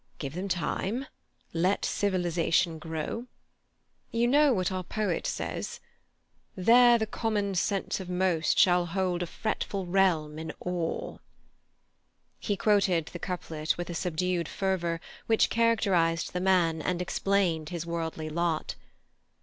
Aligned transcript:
Give 0.17 0.33
them 0.33 0.47
time; 0.47 1.05
let 1.53 1.85
civilization 1.85 2.79
grow. 2.79 3.27
You 4.09 4.25
know 4.27 4.51
what 4.51 4.71
our 4.71 4.83
poet 4.83 5.27
says: 5.27 5.79
"There 6.55 6.97
the 6.97 7.05
common 7.05 7.53
sense 7.53 7.99
of 7.99 8.09
most 8.09 8.57
shall 8.57 8.87
hold 8.87 9.21
a 9.21 9.27
fretful 9.27 9.85
realm 9.85 10.39
in 10.39 10.53
awe—"" 10.59 11.19
He 12.39 12.57
quoted 12.57 13.11
the 13.13 13.19
couplet 13.19 13.77
with 13.77 13.91
a 13.91 13.93
subdued 13.93 14.47
fervour 14.49 14.99
which 15.27 15.51
characterized 15.51 16.33
the 16.33 16.41
man 16.41 16.81
and 16.81 16.99
explained 16.99 17.69
his 17.69 17.85
worldly 17.85 18.27
lot. 18.31 18.73